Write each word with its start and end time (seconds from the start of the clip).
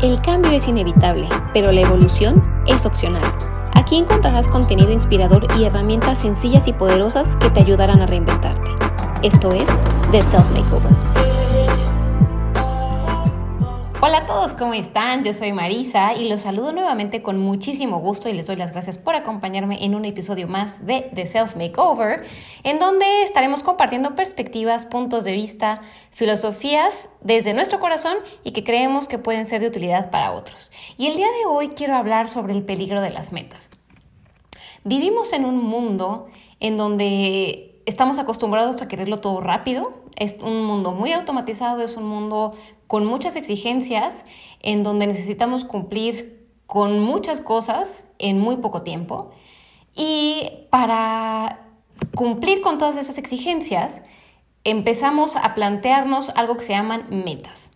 El 0.00 0.20
cambio 0.22 0.52
es 0.52 0.68
inevitable, 0.68 1.28
pero 1.52 1.72
la 1.72 1.80
evolución 1.80 2.44
es 2.68 2.86
opcional. 2.86 3.24
Aquí 3.74 3.96
encontrarás 3.96 4.46
contenido 4.46 4.92
inspirador 4.92 5.48
y 5.58 5.64
herramientas 5.64 6.20
sencillas 6.20 6.68
y 6.68 6.72
poderosas 6.72 7.34
que 7.34 7.50
te 7.50 7.60
ayudarán 7.60 8.00
a 8.00 8.06
reinventarte. 8.06 8.70
Esto 9.22 9.50
es 9.50 9.76
The 10.12 10.22
Self 10.22 10.48
Makeover. 10.52 11.27
Hola 14.00 14.18
a 14.18 14.26
todos, 14.26 14.52
¿cómo 14.52 14.74
están? 14.74 15.24
Yo 15.24 15.32
soy 15.32 15.52
Marisa 15.52 16.14
y 16.14 16.28
los 16.28 16.42
saludo 16.42 16.70
nuevamente 16.70 17.20
con 17.20 17.36
muchísimo 17.36 17.98
gusto 17.98 18.28
y 18.28 18.32
les 18.32 18.46
doy 18.46 18.54
las 18.54 18.70
gracias 18.70 18.96
por 18.96 19.16
acompañarme 19.16 19.84
en 19.84 19.96
un 19.96 20.04
episodio 20.04 20.46
más 20.46 20.86
de 20.86 21.10
The 21.16 21.26
Self 21.26 21.56
Makeover, 21.56 22.24
en 22.62 22.78
donde 22.78 23.24
estaremos 23.24 23.64
compartiendo 23.64 24.14
perspectivas, 24.14 24.86
puntos 24.86 25.24
de 25.24 25.32
vista, 25.32 25.80
filosofías 26.12 27.08
desde 27.22 27.54
nuestro 27.54 27.80
corazón 27.80 28.18
y 28.44 28.52
que 28.52 28.62
creemos 28.62 29.08
que 29.08 29.18
pueden 29.18 29.46
ser 29.46 29.62
de 29.62 29.66
utilidad 29.66 30.12
para 30.12 30.30
otros. 30.30 30.70
Y 30.96 31.08
el 31.08 31.16
día 31.16 31.26
de 31.26 31.46
hoy 31.46 31.70
quiero 31.70 31.96
hablar 31.96 32.28
sobre 32.28 32.52
el 32.52 32.62
peligro 32.62 33.02
de 33.02 33.10
las 33.10 33.32
metas. 33.32 33.68
Vivimos 34.84 35.32
en 35.32 35.44
un 35.44 35.58
mundo 35.58 36.28
en 36.60 36.76
donde 36.76 37.67
estamos 37.88 38.18
acostumbrados 38.18 38.82
a 38.82 38.86
quererlo 38.88 39.18
todo 39.18 39.40
rápido, 39.40 40.02
es 40.16 40.36
un 40.42 40.66
mundo 40.66 40.92
muy 40.92 41.12
automatizado, 41.12 41.82
es 41.82 41.96
un 41.96 42.04
mundo 42.04 42.54
con 42.86 43.06
muchas 43.06 43.34
exigencias, 43.34 44.26
en 44.60 44.82
donde 44.82 45.06
necesitamos 45.06 45.64
cumplir 45.64 46.46
con 46.66 47.00
muchas 47.00 47.40
cosas 47.40 48.06
en 48.18 48.38
muy 48.38 48.58
poco 48.58 48.82
tiempo. 48.82 49.30
Y 49.94 50.50
para 50.68 51.66
cumplir 52.14 52.60
con 52.60 52.76
todas 52.76 52.96
esas 52.96 53.16
exigencias, 53.16 54.02
empezamos 54.64 55.36
a 55.36 55.54
plantearnos 55.54 56.28
algo 56.36 56.58
que 56.58 56.64
se 56.64 56.72
llaman 56.72 57.06
metas. 57.08 57.70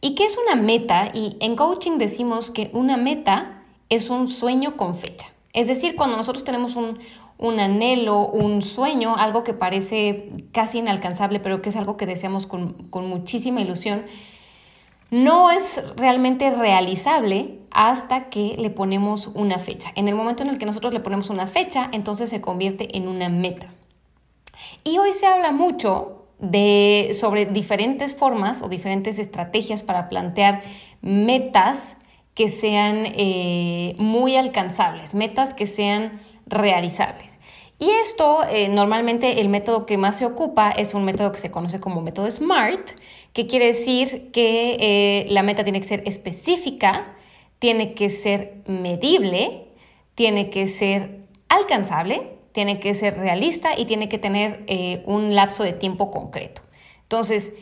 ¿Y 0.00 0.14
qué 0.14 0.24
es 0.24 0.38
una 0.38 0.54
meta? 0.54 1.10
Y 1.12 1.36
en 1.40 1.56
coaching 1.56 1.98
decimos 1.98 2.50
que 2.50 2.70
una 2.72 2.96
meta 2.96 3.64
es 3.90 4.08
un 4.08 4.28
sueño 4.28 4.78
con 4.78 4.94
fecha. 4.94 5.26
Es 5.52 5.66
decir, 5.66 5.94
cuando 5.94 6.16
nosotros 6.16 6.44
tenemos 6.44 6.74
un, 6.74 7.00
un 7.38 7.60
anhelo, 7.60 8.26
un 8.26 8.62
sueño, 8.62 9.16
algo 9.16 9.44
que 9.44 9.54
parece 9.54 10.30
casi 10.52 10.78
inalcanzable, 10.78 11.38
pero 11.38 11.62
que 11.62 11.70
es 11.70 11.76
algo 11.76 11.96
que 11.96 12.04
deseamos 12.04 12.46
con, 12.46 12.88
muchísima 12.92 13.60
ilusión, 13.60 14.04
no 15.10 15.50
es 15.50 15.82
realmente 15.96 16.50
realizable 16.50 17.60
hasta 17.70 18.28
que 18.28 18.56
le 18.58 18.70
ponemos 18.70 19.28
una 19.28 19.58
fecha. 19.58 19.92
En 19.94 20.08
el 20.08 20.16
momento 20.16 20.42
en 20.42 20.50
el 20.50 20.58
que 20.58 20.66
nosotros 20.66 20.92
le 20.92 21.00
ponemos 21.00 21.30
una 21.30 21.46
fecha, 21.46 21.88
entonces 21.92 22.28
se 22.28 22.40
convierte 22.40 22.96
en 22.96 23.08
una 23.08 23.28
meta. 23.28 23.72
Y 24.82 24.98
hoy 24.98 25.12
se 25.12 25.26
habla 25.26 25.52
mucho 25.52 26.26
de, 26.40 27.10
sobre 27.14 27.46
diferentes 27.46 28.16
formas 28.16 28.62
o 28.62 28.68
diferentes 28.68 29.18
estrategias 29.18 29.82
para 29.82 30.08
plantear 30.08 30.60
metas 31.00 31.98
que 32.34 32.48
sean 32.48 33.04
eh, 33.04 33.94
muy 33.98 34.36
alcanzables, 34.36 35.14
metas 35.14 35.54
que 35.54 35.66
sean 35.66 36.20
realizables. 36.48 37.38
Y 37.80 37.90
esto, 37.90 38.40
eh, 38.50 38.68
normalmente 38.68 39.40
el 39.40 39.48
método 39.48 39.86
que 39.86 39.98
más 39.98 40.18
se 40.18 40.26
ocupa 40.26 40.72
es 40.72 40.94
un 40.94 41.04
método 41.04 41.30
que 41.30 41.38
se 41.38 41.52
conoce 41.52 41.78
como 41.78 42.02
método 42.02 42.28
SMART, 42.28 42.90
que 43.32 43.46
quiere 43.46 43.66
decir 43.66 44.32
que 44.32 44.76
eh, 44.80 45.26
la 45.30 45.44
meta 45.44 45.62
tiene 45.62 45.80
que 45.80 45.86
ser 45.86 46.02
específica, 46.04 47.14
tiene 47.60 47.94
que 47.94 48.10
ser 48.10 48.62
medible, 48.66 49.68
tiene 50.16 50.50
que 50.50 50.66
ser 50.66 51.20
alcanzable, 51.48 52.38
tiene 52.50 52.80
que 52.80 52.96
ser 52.96 53.16
realista 53.16 53.78
y 53.78 53.84
tiene 53.84 54.08
que 54.08 54.18
tener 54.18 54.64
eh, 54.66 55.04
un 55.06 55.36
lapso 55.36 55.62
de 55.62 55.72
tiempo 55.72 56.10
concreto. 56.10 56.62
Entonces, 57.02 57.54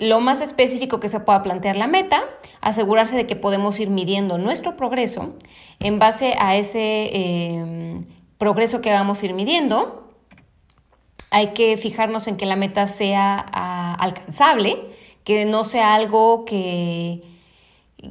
lo 0.00 0.18
más 0.18 0.40
específico 0.40 0.98
que 0.98 1.08
se 1.08 1.20
pueda 1.20 1.44
plantear 1.44 1.76
la 1.76 1.86
meta, 1.86 2.24
asegurarse 2.60 3.16
de 3.16 3.26
que 3.26 3.36
podemos 3.36 3.78
ir 3.78 3.90
midiendo 3.90 4.36
nuestro 4.36 4.76
progreso 4.76 5.36
en 5.78 6.00
base 6.00 6.34
a 6.40 6.56
ese 6.56 7.10
progreso 8.40 8.80
que 8.80 8.90
vamos 8.90 9.22
a 9.22 9.26
ir 9.26 9.34
midiendo. 9.34 10.08
Hay 11.30 11.48
que 11.48 11.76
fijarnos 11.76 12.26
en 12.26 12.36
que 12.38 12.46
la 12.46 12.56
meta 12.56 12.88
sea 12.88 13.46
ah, 13.52 13.94
alcanzable, 14.00 14.88
que 15.22 15.44
no 15.44 15.62
sea 15.62 15.94
algo 15.94 16.46
que, 16.46 17.22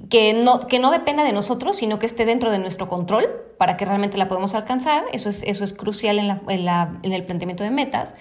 que, 0.10 0.34
no, 0.34 0.68
que 0.68 0.78
no 0.78 0.92
dependa 0.92 1.24
de 1.24 1.34
nosotros, 1.34 1.78
sino 1.78 1.98
que 1.98 2.06
esté 2.06 2.26
dentro 2.26 2.52
de 2.52 2.60
nuestro 2.60 2.88
control 2.88 3.26
para 3.58 3.76
que 3.76 3.86
realmente 3.86 4.18
la 4.18 4.28
podamos 4.28 4.54
alcanzar. 4.54 5.04
Eso 5.12 5.30
es, 5.30 5.42
eso 5.44 5.64
es 5.64 5.74
crucial 5.74 6.20
en, 6.20 6.30
en 6.48 7.12
el 7.12 7.26
planteamiento 7.26 7.64
de 7.64 7.72
metas. 7.72 8.14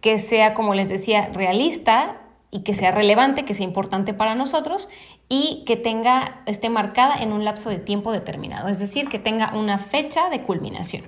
Que 0.00 0.18
sea, 0.18 0.54
como 0.54 0.74
les 0.74 0.88
decía, 0.88 1.30
realista 1.32 2.20
y 2.50 2.64
que 2.64 2.74
sea 2.74 2.90
relevante, 2.90 3.44
que 3.44 3.54
sea 3.54 3.64
importante 3.64 4.12
para 4.12 4.34
nosotros 4.34 4.88
y 5.28 5.62
que 5.66 5.76
tenga, 5.76 6.42
esté 6.46 6.68
marcada 6.68 7.16
en 7.16 7.32
un 7.32 7.44
lapso 7.44 7.70
de 7.70 7.78
tiempo 7.78 8.12
determinado, 8.12 8.68
es 8.68 8.78
decir, 8.78 9.08
que 9.08 9.18
tenga 9.18 9.52
una 9.54 9.78
fecha 9.78 10.30
de 10.30 10.42
culminación. 10.42 11.04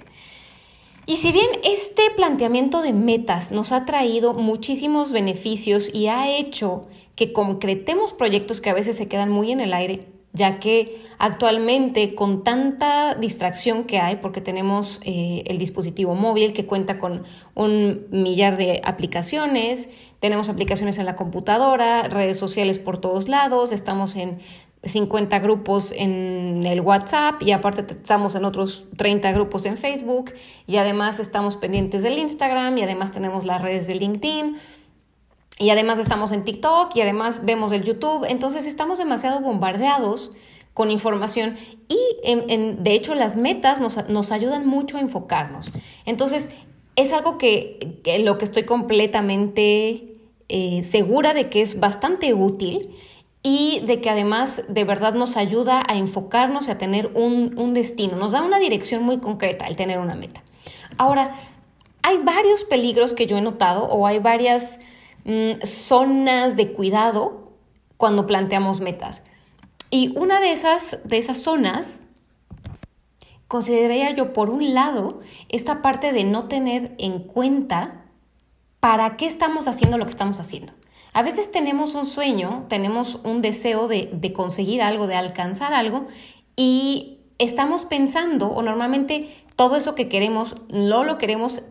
Y 1.09 1.17
si 1.17 1.31
bien 1.31 1.47
este 1.63 2.03
planteamiento 2.17 2.83
de 2.83 2.93
metas 2.93 3.53
nos 3.53 3.71
ha 3.71 3.85
traído 3.85 4.35
muchísimos 4.35 5.13
beneficios 5.13 5.95
y 5.95 6.09
ha 6.09 6.37
hecho 6.37 6.89
que 7.15 7.33
concretemos 7.33 8.13
proyectos 8.13 8.61
que 8.61 8.71
a 8.71 8.75
veces 8.75 8.97
se 8.97 9.07
quedan 9.07 9.31
muy 9.31 9.53
en 9.53 9.61
el 9.61 9.73
aire, 9.73 10.01
ya 10.33 10.59
que 10.59 11.01
actualmente 11.19 12.17
con 12.17 12.43
tanta 12.43 13.15
distracción 13.15 13.85
que 13.85 14.01
hay, 14.01 14.17
porque 14.17 14.41
tenemos 14.41 15.01
eh, 15.05 15.45
el 15.47 15.59
dispositivo 15.59 16.17
móvil 16.17 16.53
que 16.53 16.67
cuenta 16.67 16.99
con 16.99 17.23
un 17.55 18.07
millar 18.11 18.57
de 18.57 18.83
aplicaciones, 18.85 19.91
tenemos 20.19 20.49
aplicaciones 20.49 20.99
en 20.99 21.07
la 21.07 21.15
computadora, 21.15 22.09
redes 22.09 22.37
sociales 22.37 22.79
por 22.79 23.01
todos 23.01 23.29
lados, 23.29 23.71
estamos 23.71 24.17
en 24.17 24.39
50 24.83 25.39
grupos 25.41 25.93
en 25.97 26.65
el 26.65 26.81
WhatsApp 26.81 27.43
y 27.43 27.53
aparte 27.53 27.95
estamos 27.95 28.35
en 28.35 28.45
otros 28.45 28.85
30 28.97 29.33
grupos 29.33 29.67
en 29.67 29.77
Facebook 29.77 30.33
y 30.67 30.77
además 30.77 31.19
estamos 31.19 31.57
pendientes 31.57 32.03
del 32.03 32.19
Instagram 32.19 32.79
y 32.79 32.83
además 32.83 33.11
tenemos 33.13 33.45
las 33.45 33.61
redes 33.63 33.87
de 33.87 33.97
LinkedIn 33.97 34.57
y 35.59 35.71
además 35.71 35.99
estamos 35.99 36.33
en 36.33 36.45
TikTok 36.45 36.95
y 36.95 37.01
además 37.01 37.43
vemos 37.45 37.73
el 37.73 37.83
YouTube. 37.83 38.27
Entonces 38.29 38.67
estamos 38.67 38.99
demasiado 38.99 39.41
bombardeados 39.41 40.33
con 40.75 40.91
información 40.91 41.57
y 41.89 41.99
de 42.79 42.93
hecho 42.93 43.15
las 43.15 43.37
metas 43.37 43.81
nos, 43.81 44.33
ayudan 44.33 44.67
mucho 44.67 44.99
a 44.99 45.01
enfocarnos. 45.01 45.73
Entonces 46.05 46.51
es 46.97 47.13
algo 47.15 47.39
que, 47.39 48.03
lo 48.21 48.37
que 48.37 48.45
estoy 48.45 48.65
completamente 48.65 50.13
eh, 50.49 50.85
segura 50.85 51.33
de 51.33 51.49
que 51.49 51.63
es 51.63 51.81
bastante 51.81 52.35
útil 52.35 52.91
y 53.49 53.79
de 53.87 54.01
que 54.01 54.11
además 54.11 54.63
de 54.67 54.83
verdad 54.83 55.15
nos 55.15 55.37
ayuda 55.37 55.85
a 55.87 55.95
enfocarnos 55.95 56.67
y 56.67 56.73
a 56.73 56.79
tener 56.79 57.13
un, 57.15 57.55
destino, 57.73 58.17
nos 58.17 58.33
da 58.33 58.43
una 58.43 58.59
dirección 58.59 59.05
muy 59.05 59.19
concreta 59.19 59.69
el 59.69 59.77
tener 59.77 60.01
una 60.01 60.17
meta. 60.17 60.43
Ahora, 60.99 61.37
hay 62.03 62.19
varios 62.25 62.65
peligros 62.65 63.15
que 63.15 63.29
yo 63.29 63.37
he 63.37 63.41
notado 63.41 63.85
o 63.85 64.05
hay 64.05 64.19
varias 64.19 64.81
mm, 65.27 65.63
zonas 65.63 66.57
de 66.57 66.73
cuidado 66.73 67.53
cuando 67.97 68.27
planteamos 68.27 68.81
metas. 68.81 69.23
Y 69.91 70.13
una 70.19 70.41
de 70.41 70.51
esas, 70.51 70.99
de 71.05 71.19
esas 71.19 71.41
zonas 71.41 72.01
consideraría 73.47 74.11
yo, 74.11 74.33
por 74.33 74.51
un 74.51 74.75
lado, 74.75 75.21
esta 75.49 75.83
parte 75.83 76.13
de 76.13 76.25
no 76.25 76.49
tener 76.49 76.97
en 76.99 77.21
cuenta 77.21 78.07
para 78.81 79.17
qué 79.17 79.27
estamos 79.27 79.69
haciendo 79.69 79.99
lo 79.99 80.05
que 80.05 80.11
estamos 80.11 80.41
haciendo. 80.41 80.73
A 81.17 81.23
veces 81.23 81.51
tenemos 81.51 81.95
un 81.95 82.05
sueño, 82.05 82.67
tenemos 82.69 83.21
un 83.25 83.41
deseo 83.41 83.89
de, 83.89 84.33
conseguir 84.35 84.83
algo, 84.83 85.07
de 85.07 85.15
alcanzar 85.15 85.73
algo 85.73 86.05
y 86.57 87.21
estamos 87.39 87.87
pensando 87.87 88.49
o 88.49 88.61
normalmente 88.61 89.27
todo 89.57 89.77
eso 89.77 89.95
que 89.95 90.11
queremos 90.11 90.55
no 90.69 91.05
lo 91.05 91.17
queremos 91.17 91.63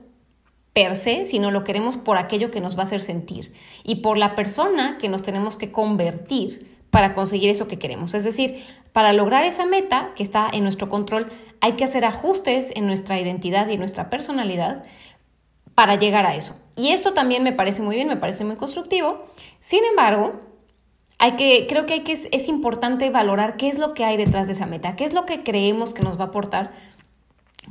per 0.73 0.95
se, 0.95 1.25
sino 1.25 1.51
lo 1.51 1.63
queremos 1.63 1.95
por 1.95 2.17
aquello 2.17 2.49
que 2.49 2.59
nos 2.59 2.75
va 2.75 2.81
a 2.81 2.83
hacer 2.85 3.01
sentir 3.01 3.53
y 3.83 3.97
por 3.97 4.17
la 4.17 4.33
persona 4.33 4.97
que 4.97 5.09
nos 5.09 5.21
tenemos 5.21 5.57
que 5.57 5.71
convertir 5.71 6.75
para 6.89 7.13
conseguir 7.13 7.51
eso 7.51 7.67
que 7.67 7.77
queremos. 7.77 8.15
Es 8.15 8.23
decir, 8.23 8.63
para 8.93 9.13
lograr 9.13 9.43
esa 9.43 9.67
meta 9.67 10.11
que 10.15 10.23
está 10.23 10.49
en 10.51 10.63
nuestro 10.63 10.89
control, 10.89 11.27
hay 11.61 11.73
que 11.73 11.83
hacer 11.83 12.03
ajustes 12.03 12.71
en 12.75 12.87
nuestra 12.87 13.21
identidad 13.21 13.67
y 13.67 13.77
nuestra 13.77 14.09
personalidad 14.09 14.81
para 15.75 15.95
llegar 15.95 16.25
a 16.25 16.35
eso. 16.35 16.55
Y 16.75 16.89
esto 16.89 17.13
también 17.13 17.43
me 17.43 17.53
parece 17.53 17.81
muy 17.81 17.95
bien, 17.95 18.07
me 18.07 18.17
parece 18.17 18.43
muy 18.45 18.55
constructivo. 18.55 19.25
Sin 19.59 19.83
embargo, 19.85 20.41
hay 21.19 21.33
que, 21.33 21.67
creo 21.67 21.85
que, 21.85 21.93
hay 21.93 21.99
que 22.01 22.13
es, 22.13 22.47
importante 22.47 23.09
valorar 23.09 23.57
qué 23.57 23.67
es 23.67 23.77
lo 23.77 23.93
que 23.93 24.03
hay 24.03 24.17
detrás 24.17 24.47
de 24.47 24.53
esa 24.53 24.65
meta, 24.65 24.95
qué 24.95 25.05
es 25.05 25.13
lo 25.13 25.25
que 25.25 25.43
creemos 25.43 25.93
que 25.93 26.03
nos 26.03 26.19
va 26.19 26.25
a 26.25 26.27
aportar, 26.27 26.71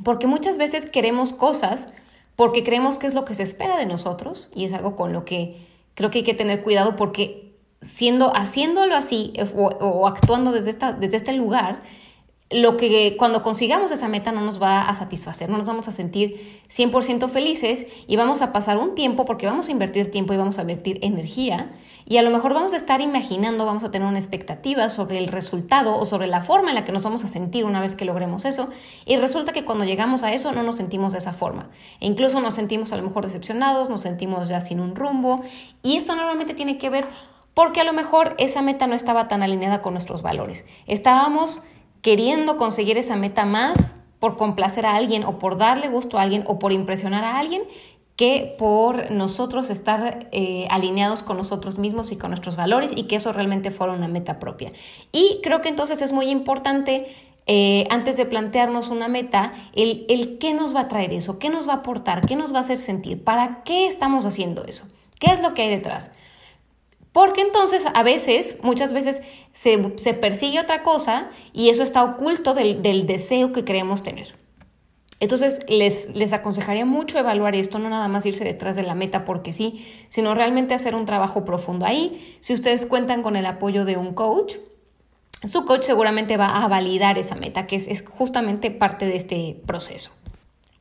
porque 0.03 0.27
muchas 0.27 0.57
veces 0.57 0.85
queremos 0.85 1.33
cosas 1.33 1.89
porque 2.35 2.63
creemos 2.63 2.97
que 2.97 3.07
es 3.07 3.13
lo 3.13 3.23
que 3.23 3.33
se 3.33 3.43
espera 3.43 3.77
de 3.77 3.85
nosotros 3.85 4.49
y 4.53 4.65
es 4.65 4.73
algo 4.73 4.95
con 4.95 5.13
lo 5.13 5.23
que 5.23 5.55
creo 5.93 6.09
que 6.09 6.19
hay 6.19 6.23
que 6.25 6.33
tener 6.33 6.63
cuidado 6.63 6.97
porque 6.97 7.55
siendo, 7.81 8.35
haciéndolo 8.35 8.95
así 8.95 9.31
o, 9.55 10.07
actuando 10.07 10.51
desde, 10.51 10.69
esta, 10.69 10.91
desde 10.91 11.17
este 11.17 11.33
lugar, 11.33 11.81
lo 12.51 12.77
que 12.77 13.15
cuando 13.17 13.41
consigamos 13.41 13.91
esa 13.91 14.07
meta 14.07 14.31
no 14.31 14.41
nos 14.41 14.61
va 14.61 14.83
a 14.83 14.95
satisfacer, 14.95 15.49
no 15.49 15.57
nos 15.57 15.65
vamos 15.65 15.87
a 15.87 15.91
sentir 15.91 16.61
100% 16.69 17.27
felices 17.27 17.87
y 18.05 18.17
vamos 18.17 18.43
a 18.43 18.51
pasar 18.51 18.77
un 18.77 18.93
tiempo 18.93 19.25
porque 19.25 19.47
vamos 19.47 19.67
a 19.67 19.71
invertir 19.71 20.11
tiempo 20.11 20.31
y 20.31 20.37
vamos 20.37 20.59
a 20.59 20.61
invertir 20.61 20.99
energía 21.01 21.71
y 22.05 22.17
a 22.17 22.21
lo 22.21 22.29
mejor 22.29 22.53
vamos 22.53 22.73
a 22.73 22.75
estar 22.75 23.01
imaginando, 23.01 23.65
vamos 23.65 23.83
a 23.83 23.89
tener 23.89 24.07
una 24.07 24.19
expectativa 24.19 24.89
sobre 24.89 25.17
el 25.17 25.27
resultado 25.27 25.97
o 25.97 26.05
sobre 26.05 26.27
la 26.27 26.41
forma 26.41 26.69
en 26.69 26.75
la 26.75 26.83
que 26.83 26.91
nos 26.91 27.01
vamos 27.01 27.23
a 27.23 27.27
sentir 27.27 27.65
una 27.65 27.81
vez 27.81 27.95
que 27.95 28.05
logremos 28.05 28.45
eso 28.45 28.69
y 29.07 29.17
resulta 29.17 29.51
que 29.51 29.65
cuando 29.65 29.83
llegamos 29.83 30.21
a 30.21 30.31
eso 30.31 30.51
no 30.51 30.61
nos 30.61 30.75
sentimos 30.75 31.13
de 31.13 31.17
esa 31.17 31.33
forma 31.33 31.71
e 31.99 32.05
incluso 32.05 32.41
nos 32.41 32.53
sentimos 32.53 32.93
a 32.93 32.97
lo 32.97 33.01
mejor 33.01 33.25
decepcionados, 33.25 33.89
nos 33.89 34.01
sentimos 34.01 34.49
ya 34.49 34.61
sin 34.61 34.81
un 34.81 34.95
rumbo 34.95 35.41
y 35.81 35.97
esto 35.97 36.15
normalmente 36.15 36.53
tiene 36.53 36.77
que 36.77 36.91
ver 36.91 37.07
porque 37.55 37.81
a 37.81 37.85
lo 37.85 37.93
mejor 37.93 38.35
esa 38.37 38.61
meta 38.61 38.85
no 38.85 38.93
estaba 38.93 39.27
tan 39.27 39.41
alineada 39.41 39.81
con 39.81 39.93
nuestros 39.93 40.21
valores. 40.21 40.65
Estábamos 40.87 41.61
queriendo 42.05 42.57
conseguir 42.57 42.99
esa 42.99 43.15
meta 43.15 43.45
más 43.45 43.95
por 44.19 44.37
complacer 44.37 44.85
a 44.85 44.95
alguien 44.95 45.23
o 45.23 45.39
por 45.39 45.57
darle 45.57 45.87
gusto 45.87 46.19
a 46.19 46.21
alguien 46.21 46.43
o 46.45 46.59
por 46.59 46.71
impresionar 46.71 47.23
a 47.23 47.39
alguien 47.39 47.63
que 48.15 48.53
por 48.59 49.09
nosotros 49.09 49.71
estar 49.71 50.29
eh, 50.31 50.67
alineados 50.69 51.23
con 51.23 51.35
nosotros 51.35 51.79
mismos 51.79 52.11
y 52.11 52.15
con 52.15 52.29
nuestros 52.29 52.55
valores 52.55 52.91
y 52.95 53.05
que 53.05 53.15
eso 53.15 53.33
realmente 53.33 53.71
fuera 53.71 53.93
una 53.93 54.07
meta 54.07 54.37
propia. 54.37 54.71
Y 55.11 55.39
creo 55.41 55.61
que 55.61 55.69
entonces 55.69 56.03
es 56.03 56.11
muy 56.11 56.29
importante, 56.29 57.07
eh, 57.47 57.87
antes 57.89 58.17
de 58.17 58.27
plantearnos 58.27 58.89
una 58.89 59.07
meta, 59.07 59.51
el, 59.73 60.05
el 60.07 60.37
qué 60.37 60.53
nos 60.53 60.75
va 60.75 60.81
a 60.81 60.87
traer 60.87 61.11
eso, 61.11 61.39
qué 61.39 61.49
nos 61.49 61.67
va 61.67 61.73
a 61.73 61.77
aportar, 61.77 62.21
qué 62.27 62.35
nos 62.35 62.53
va 62.53 62.59
a 62.59 62.61
hacer 62.61 62.77
sentir, 62.77 63.23
para 63.23 63.63
qué 63.63 63.87
estamos 63.87 64.27
haciendo 64.27 64.63
eso, 64.65 64.85
qué 65.19 65.31
es 65.31 65.41
lo 65.41 65.55
que 65.55 65.63
hay 65.63 65.69
detrás. 65.69 66.11
Porque 67.15 67.39
entonces 67.39 67.87
a 67.93 68.03
veces, 68.03 68.57
muchas 68.61 68.91
veces 68.91 69.21
se, 69.53 69.77
persigue 70.15 70.59
otra 70.59 70.83
cosa 70.83 71.29
y 71.53 71.69
eso 71.69 71.81
está 71.81 72.03
oculto 72.03 72.53
del, 72.53 72.81
deseo 73.07 73.53
que 73.53 73.63
queremos 73.63 74.03
tener. 74.03 74.35
Entonces 75.21 75.61
les, 75.69 76.33
aconsejaría 76.33 76.83
mucho 76.83 77.17
evaluar 77.17 77.55
esto, 77.55 77.79
no 77.79 77.89
nada 77.89 78.09
más 78.09 78.25
irse 78.25 78.43
detrás 78.43 78.75
de 78.75 78.83
la 78.83 78.95
meta 78.95 79.23
porque 79.23 79.53
sí, 79.53 79.85
sino 80.09 80.35
realmente 80.35 80.73
hacer 80.73 80.93
un 80.93 81.05
trabajo 81.05 81.45
profundo 81.45 81.85
ahí. 81.85 82.21
Si 82.41 82.53
ustedes 82.53 82.85
cuentan 82.85 83.23
con 83.23 83.37
el 83.37 83.45
apoyo 83.45 83.85
de 83.85 83.95
un 83.95 84.13
coach, 84.13 84.55
su 85.45 85.63
coach 85.63 85.83
seguramente 85.83 86.35
va 86.35 86.65
a 86.65 86.67
validar 86.67 87.17
esa 87.17 87.35
meta, 87.35 87.65
que 87.65 87.77
es 87.77 88.03
justamente 88.05 88.71
parte 88.71 89.05
de 89.05 89.15
este 89.15 89.61
proceso. 89.65 90.11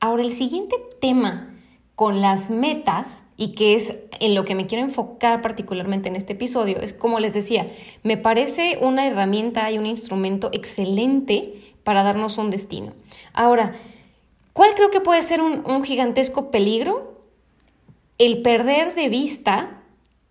Ahora, 0.00 0.24
el 0.24 0.32
siguiente 0.32 0.74
tema 1.00 1.54
con 1.94 2.20
las 2.20 2.50
metas 2.50 3.23
y 3.36 3.48
que 3.54 3.74
es 3.74 3.96
en 4.20 4.34
lo 4.34 4.44
que 4.44 4.54
me 4.54 4.66
quiero 4.66 4.84
enfocar 4.84 5.42
particularmente 5.42 6.08
en 6.08 6.16
este 6.16 6.34
episodio, 6.34 6.78
es 6.80 6.92
como 6.92 7.18
les 7.18 7.34
decía, 7.34 7.66
me 8.02 8.16
parece 8.16 8.78
una 8.80 9.06
herramienta 9.06 9.70
y 9.70 9.78
un 9.78 9.86
instrumento 9.86 10.50
excelente 10.52 11.54
para 11.82 12.02
darnos 12.02 12.38
un 12.38 12.50
destino. 12.50 12.92
Ahora, 13.32 13.74
¿cuál 14.52 14.74
creo 14.74 14.90
que 14.90 15.00
puede 15.00 15.22
ser 15.22 15.40
un, 15.40 15.84
gigantesco 15.84 16.50
peligro? 16.50 17.22
El 18.18 18.42
perder 18.42 18.94
de 18.94 19.08
vista 19.08 19.80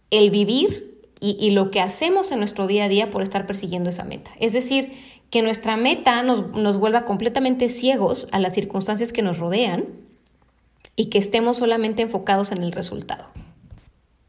el 0.09 0.29
vivir 0.29 0.91
y, 1.19 1.51
lo 1.51 1.71
que 1.71 1.79
hacemos 1.79 2.33
en 2.33 2.39
nuestro 2.39 2.67
día 2.67 2.83
a 2.83 2.89
día 2.89 3.09
por 3.09 3.21
estar 3.21 3.47
persiguiendo 3.47 3.89
esa 3.89 4.03
meta. 4.03 4.31
Es 4.41 4.51
decir, 4.51 4.93
que 5.29 5.41
nuestra 5.41 5.77
meta 5.77 6.21
nos, 6.21 6.51
nos 6.51 6.77
vuelva 6.77 7.05
completamente 7.05 7.69
ciegos 7.69 8.27
a 8.31 8.39
las 8.39 8.53
circunstancias 8.53 9.13
que 9.13 9.21
nos 9.21 9.39
rodean 9.39 9.85
y 10.95 11.05
que 11.05 11.17
estemos 11.17 11.57
solamente 11.57 12.01
enfocados 12.01 12.51
en 12.51 12.63
el 12.63 12.71
resultado. 12.71 13.25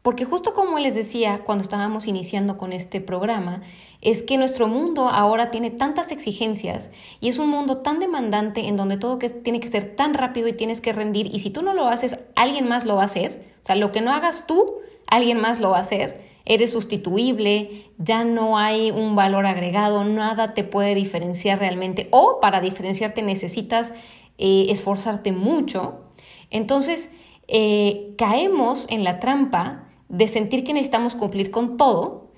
Porque 0.05 0.23
justo 0.23 0.53
como 0.53 0.77
les 0.77 0.93
decía 0.93 1.41
cuando 1.43 1.63
estábamos 1.63 2.05
iniciando 2.05 2.59
con 2.59 2.73
este 2.73 3.01
programa, 3.01 3.63
es 4.01 4.21
que 4.21 4.37
nuestro 4.37 4.67
mundo 4.67 5.09
ahora 5.09 5.49
tiene 5.49 5.71
tantas 5.71 6.11
exigencias 6.11 6.91
y 7.19 7.29
es 7.29 7.39
un 7.39 7.49
mundo 7.49 7.77
tan 7.77 7.99
demandante 7.99 8.67
en 8.67 8.77
donde 8.77 8.97
todo 8.97 9.17
tiene 9.17 9.59
que 9.59 9.67
ser 9.67 9.95
tan 9.95 10.13
rápido 10.13 10.47
y 10.47 10.53
tienes 10.53 10.79
que 10.79 10.93
rendir 10.93 11.33
y 11.33 11.39
si 11.39 11.49
tú 11.49 11.63
no 11.63 11.73
lo 11.73 11.87
haces, 11.87 12.19
alguien 12.35 12.67
más 12.67 12.85
lo 12.85 12.97
va 12.97 13.01
a 13.01 13.05
hacer. 13.05 13.55
O 13.63 13.65
sea, 13.65 13.75
lo 13.75 13.91
que 13.91 14.01
no 14.01 14.13
hagas 14.13 14.45
tú, 14.45 14.75
alguien 15.07 15.41
más 15.41 15.59
lo 15.59 15.71
va 15.71 15.77
a 15.77 15.81
hacer. 15.81 16.23
Eres 16.45 16.71
sustituible, 16.71 17.89
ya 17.97 18.23
no 18.23 18.59
hay 18.59 18.91
un 18.91 19.15
valor 19.15 19.47
agregado, 19.47 20.03
nada 20.03 20.53
te 20.53 20.63
puede 20.63 20.93
diferenciar 20.93 21.57
realmente 21.57 22.09
o 22.11 22.37
para 22.39 22.61
diferenciarte 22.61 23.23
necesitas 23.23 23.95
eh, 24.37 24.67
esforzarte 24.69 25.31
mucho 25.31 26.04
entonces, 26.49 27.11
eh, 27.47 28.13
caemos 28.17 28.87
en 28.89 29.03
la 29.03 29.19
trampa 29.19 29.89
de 30.09 30.27
sentir 30.27 30.63
que 30.63 30.73
necesitamos 30.73 31.15
cumplir 31.15 31.51
con 31.51 31.77
todo 31.77 32.31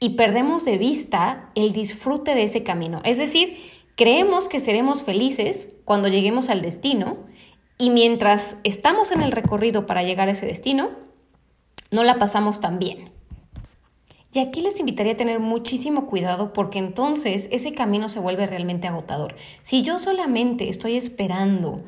y 0.00 0.10
perdemos 0.10 0.64
de 0.64 0.78
vista 0.78 1.50
el 1.54 1.72
disfrute 1.72 2.34
de 2.34 2.44
ese 2.44 2.62
camino. 2.62 3.00
Es 3.04 3.18
decir, 3.18 3.56
creemos 3.96 4.48
que 4.48 4.60
seremos 4.60 5.04
felices 5.04 5.68
cuando 5.84 6.08
lleguemos 6.08 6.50
al 6.50 6.60
destino 6.60 7.18
y 7.78 7.90
mientras 7.90 8.58
estamos 8.64 9.12
en 9.12 9.22
el 9.22 9.32
recorrido 9.32 9.86
para 9.86 10.02
llegar 10.02 10.28
a 10.28 10.32
ese 10.32 10.46
destino, 10.46 10.90
no 11.90 12.02
la 12.04 12.18
pasamos 12.18 12.60
tan 12.60 12.78
bien. 12.78 13.12
Y 14.34 14.38
aquí 14.38 14.62
les 14.62 14.80
invitaría 14.80 15.12
a 15.12 15.16
tener 15.16 15.40
muchísimo 15.40 16.06
cuidado 16.06 16.52
porque 16.54 16.78
entonces 16.78 17.48
ese 17.52 17.72
camino 17.72 18.08
se 18.08 18.18
vuelve 18.18 18.46
realmente 18.46 18.88
agotador. 18.88 19.34
Si 19.62 19.82
yo 19.82 19.98
solamente 19.98 20.68
estoy 20.70 20.96
esperando 20.96 21.84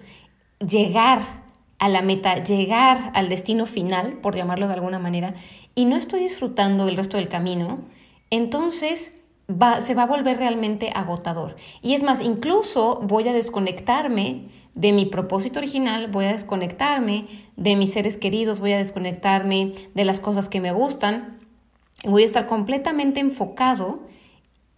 llegar 0.60 1.43
a 1.78 1.88
la 1.88 2.02
meta, 2.02 2.42
llegar 2.42 3.10
al 3.14 3.28
destino 3.28 3.66
final, 3.66 4.14
por 4.14 4.34
llamarlo 4.34 4.68
de 4.68 4.74
alguna 4.74 4.98
manera, 4.98 5.34
y 5.74 5.84
no 5.84 5.96
estoy 5.96 6.20
disfrutando 6.20 6.88
el 6.88 6.96
resto 6.96 7.16
del 7.16 7.28
camino, 7.28 7.80
entonces 8.30 9.20
va, 9.50 9.80
se 9.80 9.94
va 9.94 10.04
a 10.04 10.06
volver 10.06 10.38
realmente 10.38 10.90
agotador. 10.94 11.56
Y 11.82 11.94
es 11.94 12.02
más, 12.02 12.22
incluso 12.22 13.00
voy 13.02 13.28
a 13.28 13.32
desconectarme 13.32 14.48
de 14.74 14.92
mi 14.92 15.06
propósito 15.06 15.60
original, 15.60 16.08
voy 16.08 16.26
a 16.26 16.32
desconectarme 16.32 17.26
de 17.56 17.76
mis 17.76 17.92
seres 17.92 18.16
queridos, 18.16 18.60
voy 18.60 18.72
a 18.72 18.78
desconectarme 18.78 19.72
de 19.94 20.04
las 20.04 20.20
cosas 20.20 20.48
que 20.48 20.60
me 20.60 20.72
gustan, 20.72 21.38
voy 22.04 22.22
a 22.22 22.26
estar 22.26 22.46
completamente 22.46 23.20
enfocado 23.20 24.00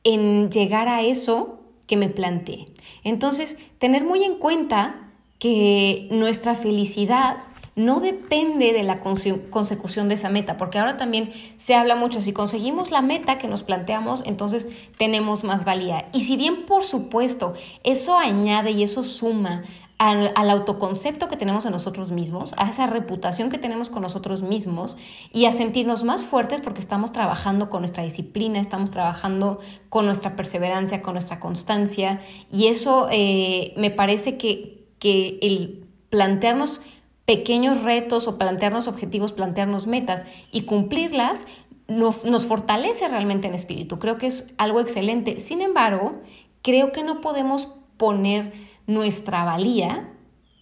en 0.05 0.51
llegar 0.51 0.89
a 0.89 1.03
eso 1.03 1.61
que 1.87 1.97
me 1.97 2.09
planteé. 2.09 2.67
Entonces, 3.05 3.59
tener 3.79 4.05
muy 4.05 4.25
en 4.25 4.37
cuenta 4.37 5.06
que 5.39 6.09
nuestra 6.11 6.55
felicidad 6.55 7.39
no 7.77 8.01
depende 8.01 8.73
de 8.73 8.83
la 8.83 9.01
consecución 9.01 10.09
de 10.09 10.15
esa 10.15 10.31
meta, 10.31 10.57
porque 10.57 10.79
ahora 10.79 10.97
también 10.97 11.33
se 11.59 11.75
habla 11.75 11.95
mucho, 11.95 12.23
si 12.23 12.33
conseguimos 12.33 12.91
la 12.91 13.03
meta 13.03 13.37
que 13.37 13.49
nos 13.49 13.63
planteamos, 13.63 14.23
entonces 14.25 14.71
tenemos 14.97 15.45
más 15.45 15.65
valía. 15.65 16.09
Y 16.15 16.23
si 16.23 16.39
bien, 16.39 16.65
por 16.65 16.85
supuesto, 16.85 17.53
eso 17.85 18.19
añade 18.19 18.71
y 18.71 18.83
eso 18.83 19.05
suma 19.05 19.63
al, 19.99 20.51
autoconcepto 20.51 21.29
que 21.29 21.37
tenemos 21.37 21.67
a 21.67 21.71
nosotros 21.71 22.11
mismos, 22.13 22.55
a 22.57 22.69
esa 22.69 22.87
reputación 22.87 23.51
que 23.51 23.59
tenemos 23.59 23.91
con 23.91 24.03
nosotros 24.03 24.43
mismos 24.43 24.97
y 25.33 25.47
a 25.47 25.53
sentirnos 25.53 26.05
más 26.05 26.25
fuertes 26.25 26.61
porque 26.61 26.81
estamos 26.81 27.13
trabajando 27.13 27.71
con 27.71 27.81
nuestra 27.81 28.03
disciplina, 28.03 28.61
estamos 28.61 28.91
trabajando 28.91 29.61
con 29.89 30.07
nuestra 30.07 30.37
perseverancia, 30.37 31.03
con 31.03 31.15
nuestra 31.15 31.41
constancia 31.41 32.21
y 32.51 32.67
eso 32.67 33.09
eh, 33.11 33.73
me 33.77 33.91
parece 33.91 34.37
que 34.37 34.76
que 34.99 35.39
el 35.43 35.85
plantearnos 36.11 36.81
pequeños 37.25 37.83
retos 37.83 38.29
o 38.29 38.39
plantearnos 38.39 38.87
objetivos, 38.87 39.33
plantearnos 39.33 39.87
metas 39.87 40.25
y 40.53 40.63
cumplirlas 40.63 41.47
nos, 41.89 42.47
fortalece 42.47 43.09
realmente 43.09 43.49
en 43.49 43.55
espíritu. 43.55 43.99
Creo 43.99 44.19
que 44.19 44.27
es 44.27 44.53
algo 44.59 44.81
excelente. 44.81 45.41
Sin 45.41 45.61
embargo, 45.61 46.21
creo 46.63 46.93
que 46.93 47.03
no 47.03 47.21
podemos 47.21 47.69
poner 47.97 48.53
nuestra 48.87 49.45
valía 49.45 50.13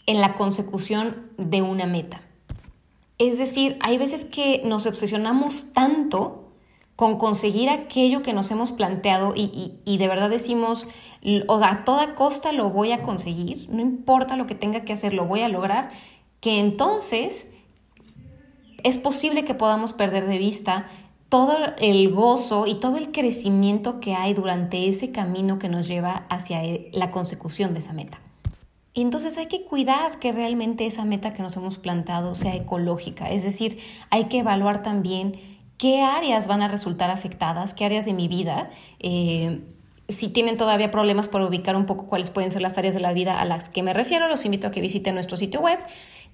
en 0.06 0.20
la 0.20 0.34
consecución 0.34 1.30
de 1.38 1.62
una 1.62 1.86
meta. 1.86 2.22
Es 3.18 3.38
decir, 3.38 3.78
hay 3.80 3.96
veces 3.96 4.24
que 4.24 4.62
nos 4.64 4.86
obsesionamos 4.86 5.72
tanto 5.72 6.44
con 6.96 7.18
conseguir 7.18 7.70
aquello 7.70 8.22
que 8.22 8.32
nos 8.32 8.50
hemos 8.50 8.70
planteado 8.70 9.32
y, 9.34 9.96
de 9.98 10.08
verdad 10.08 10.30
decimos, 10.30 10.86
o 11.46 11.54
a 11.62 11.78
toda 11.80 12.14
costa 12.14 12.52
lo 12.52 12.70
voy 12.70 12.92
a 12.92 13.02
conseguir, 13.02 13.68
no 13.70 13.80
importa 13.80 14.36
lo 14.36 14.46
que 14.46 14.54
tenga 14.54 14.84
que 14.84 14.92
hacer, 14.92 15.14
lo 15.14 15.24
voy 15.26 15.40
a 15.40 15.48
lograr, 15.48 15.90
que 16.40 16.60
entonces 16.60 17.50
es 18.82 18.98
posible 18.98 19.44
que 19.44 19.54
podamos 19.54 19.94
perder 19.94 20.26
de 20.26 20.38
vista 20.38 20.86
todo 21.30 21.56
el 21.78 22.12
gozo 22.12 22.66
y 22.66 22.74
todo 22.76 22.98
el 22.98 23.10
crecimiento 23.10 23.98
que 23.98 24.14
hay 24.14 24.34
durante 24.34 24.88
ese 24.88 25.10
camino 25.10 25.58
que 25.58 25.68
nos 25.68 25.88
lleva 25.88 26.26
hacia 26.28 26.62
e, 26.62 26.90
la 26.92 27.10
consecución 27.10 27.72
de 27.72 27.80
esa 27.80 27.92
meta. 27.92 28.20
Y 28.92 29.00
entonces 29.00 29.38
hay 29.38 29.46
que 29.46 29.64
cuidar 29.64 30.20
que 30.20 30.30
realmente 30.30 30.86
esa 30.86 31.04
meta 31.04 31.32
que 31.32 31.42
nos 31.42 31.56
hemos 31.56 31.78
plantado 31.78 32.34
sea 32.34 32.54
ecológica, 32.54 33.30
es 33.30 33.42
decir, 33.42 33.78
hay 34.10 34.24
que 34.24 34.40
evaluar 34.40 34.82
también 34.82 35.32
qué 35.78 36.02
áreas 36.02 36.46
van 36.46 36.62
a 36.62 36.68
resultar 36.68 37.10
afectadas, 37.10 37.74
qué 37.74 37.84
áreas 37.84 38.04
de 38.04 38.12
mi 38.12 38.28
vida. 38.28 38.70
Eh, 39.00 39.62
si 40.08 40.28
tienen 40.28 40.56
todavía 40.56 40.90
problemas 40.90 41.28
por 41.28 41.42
ubicar 41.42 41.76
un 41.76 41.86
poco 41.86 42.06
cuáles 42.06 42.30
pueden 42.30 42.50
ser 42.50 42.62
las 42.62 42.76
áreas 42.76 42.94
de 42.94 43.00
la 43.00 43.12
vida 43.12 43.40
a 43.40 43.44
las 43.44 43.68
que 43.68 43.82
me 43.82 43.94
refiero, 43.94 44.28
los 44.28 44.44
invito 44.44 44.66
a 44.66 44.70
que 44.70 44.80
visiten 44.80 45.14
nuestro 45.14 45.36
sitio 45.36 45.60
web 45.60 45.78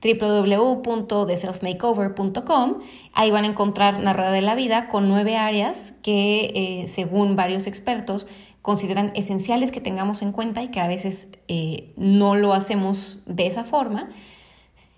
www.theselfmakeover.com. 0.02 2.78
Ahí 3.12 3.30
van 3.30 3.44
a 3.44 3.48
encontrar 3.48 4.00
la 4.00 4.12
rueda 4.12 4.32
de 4.32 4.42
la 4.42 4.54
vida 4.54 4.88
con 4.88 5.08
nueve 5.08 5.36
áreas 5.36 5.94
que, 6.02 6.82
eh, 6.82 6.88
según 6.88 7.36
varios 7.36 7.66
expertos, 7.66 8.26
consideran 8.62 9.12
esenciales 9.14 9.72
que 9.72 9.80
tengamos 9.80 10.22
en 10.22 10.32
cuenta 10.32 10.62
y 10.62 10.68
que 10.68 10.80
a 10.80 10.88
veces 10.88 11.32
eh, 11.48 11.92
no 11.96 12.34
lo 12.34 12.54
hacemos 12.54 13.20
de 13.26 13.46
esa 13.46 13.64
forma. 13.64 14.08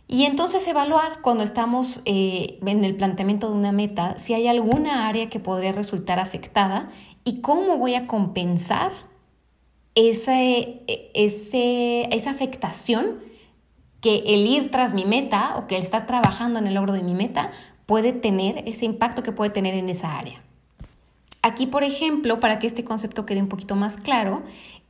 Y 0.08 0.24
entonces 0.24 0.66
evaluar 0.68 1.20
cuando 1.22 1.42
estamos 1.42 2.02
eh, 2.04 2.58
en 2.66 2.84
el 2.84 2.96
planteamiento 2.96 3.48
de 3.48 3.56
una 3.56 3.72
meta 3.72 4.18
si 4.18 4.34
hay 4.34 4.46
alguna 4.46 5.08
área 5.08 5.30
que 5.30 5.40
podría 5.40 5.72
resultar 5.72 6.18
afectada 6.18 6.90
y 7.24 7.40
cómo 7.40 7.78
voy 7.78 7.94
a 7.94 8.06
compensar 8.06 8.92
esa, 9.94 10.40
esa 10.40 12.30
afectación 12.30 13.20
que 14.00 14.18
el 14.26 14.46
ir 14.46 14.70
tras 14.70 14.94
mi 14.94 15.04
meta 15.04 15.56
o 15.56 15.66
que 15.66 15.76
el 15.76 15.82
estar 15.82 16.06
trabajando 16.06 16.58
en 16.58 16.66
el 16.66 16.74
logro 16.74 16.92
de 16.92 17.02
mi 17.02 17.14
meta 17.14 17.52
puede 17.86 18.12
tener, 18.12 18.64
ese 18.66 18.84
impacto 18.84 19.22
que 19.22 19.32
puede 19.32 19.50
tener 19.50 19.74
en 19.74 19.88
esa 19.88 20.18
área. 20.18 20.42
Aquí, 21.40 21.66
por 21.66 21.82
ejemplo, 21.82 22.40
para 22.40 22.58
que 22.58 22.66
este 22.66 22.84
concepto 22.84 23.26
quede 23.26 23.40
un 23.40 23.48
poquito 23.48 23.74
más 23.74 23.96
claro, 23.96 24.42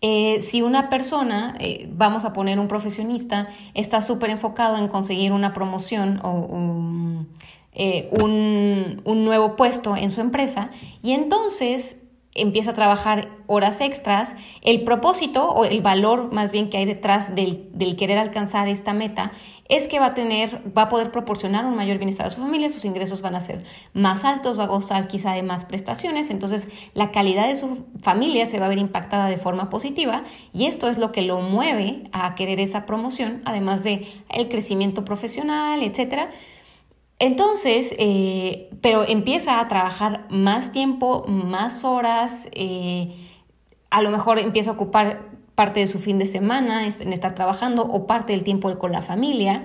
eh, 0.03 0.43
si 0.43 0.62
una 0.62 0.91
persona, 0.91 1.55
eh, 1.61 1.89
vamos 1.93 2.25
a 2.25 2.33
poner 2.33 2.59
un 2.59 2.69
profesionista, 2.69 3.49
está 3.75 4.03
súper 4.03 4.31
enfocado 4.31 4.77
en 4.77 4.89
conseguir 4.89 5.33
una 5.33 5.53
promoción 5.55 6.21
o 6.23 7.25
eh, 7.73 8.09
un, 8.12 9.01
un 9.05 9.25
nuevo 9.25 9.57
puesto 9.57 9.97
en 9.97 10.11
su 10.11 10.21
empresa 10.21 10.71
y 11.03 11.12
entonces 11.12 12.03
empieza 12.35 12.71
a 12.71 12.75
trabajar 12.75 13.29
horas 13.47 13.81
extras, 13.81 14.35
el 14.62 14.83
propósito 14.85 15.51
o 15.51 15.65
el 15.65 15.83
valor 15.83 16.33
más 16.33 16.53
bien 16.53 16.71
que 16.71 16.79
hay 16.79 16.87
detrás 16.87 17.35
del, 17.35 17.69
querer 17.97 18.19
alcanzar 18.19 18.69
esta 18.69 18.95
meta 18.95 19.33
es 19.69 19.89
que 19.89 19.99
va 19.99 20.07
a 20.07 20.15
tener, 20.15 20.62
va 20.77 20.83
a 20.83 20.89
poder 20.89 21.11
proporcionar 21.11 21.65
un 21.65 21.77
mayor 21.77 21.99
bienestar 21.99 22.27
a 22.27 22.31
su 22.31 22.41
familia, 22.41 22.71
sus 22.71 22.85
ingresos 22.85 23.23
van 23.23 23.35
a 23.35 23.41
ser 23.41 23.65
más 23.93 24.25
altos, 24.25 24.59
va 24.59 24.65
a 24.65 24.67
gozar 24.67 25.09
quizá 25.09 25.33
de 25.33 25.43
más 25.43 25.65
prestaciones, 25.65 26.31
entonces 26.31 26.69
la 26.95 27.11
calidad 27.11 27.49
de 27.49 27.57
su 27.57 27.85
familia 28.01 28.47
se 28.47 28.59
va 28.59 28.67
a 28.67 28.69
ver 28.69 28.79
impactada 28.79 29.29
de 29.29 29.39
forma 29.39 29.69
positiva 29.69 30.23
y 30.53 30.67
esto 30.67 30.89
es 30.89 30.99
lo 30.99 31.12
que 31.12 31.23
lo 31.23 31.41
mueve 31.41 32.05
a 32.12 32.35
querer 32.35 32.61
esa 32.61 32.87
promoción, 32.87 33.43
además 33.45 33.83
de 33.83 34.07
el 34.31 34.49
crecimiento 34.49 35.05
profesional, 35.05 35.83
etcétera 35.83 36.31
entonces, 37.23 37.95
eh, 38.00 38.69
pero 38.81 39.07
empieza 39.07 39.61
a 39.61 39.69
trabajar 39.69 40.26
más 40.29 40.73
tiempo, 40.73 41.25
más 41.29 41.85
horas, 41.85 42.49
eh, 42.50 43.14
a 43.91 44.02
lo 44.02 44.11
mejor 44.11 44.41
empieza 44.41 44.71
a 44.71 44.73
ocupar 44.73 45.31
parte 45.55 45.79
de 45.79 45.87
su 45.87 46.00
fin 46.00 46.19
de 46.19 46.26
semana 46.26 46.85
en 46.85 47.12
estar 47.12 47.37
trabajando 47.37 47.85
o 47.85 48.09
parte 48.09 48.33
del 48.33 48.43
tiempo 48.43 48.76
con 48.76 48.91
la 48.91 49.02
familia. 49.02 49.62